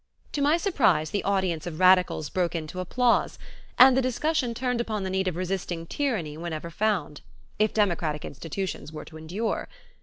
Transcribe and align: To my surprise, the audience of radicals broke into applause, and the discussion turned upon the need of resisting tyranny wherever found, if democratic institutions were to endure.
To 0.31 0.41
my 0.41 0.57
surprise, 0.57 1.11
the 1.11 1.23
audience 1.23 1.67
of 1.67 1.79
radicals 1.79 2.31
broke 2.31 2.55
into 2.55 2.79
applause, 2.79 3.37
and 3.77 3.95
the 3.95 4.01
discussion 4.01 4.55
turned 4.55 4.81
upon 4.81 5.03
the 5.03 5.11
need 5.11 5.27
of 5.27 5.35
resisting 5.35 5.85
tyranny 5.85 6.37
wherever 6.37 6.71
found, 6.71 7.21
if 7.59 7.71
democratic 7.71 8.25
institutions 8.25 8.91
were 8.91 9.05
to 9.05 9.17
endure. 9.17 9.69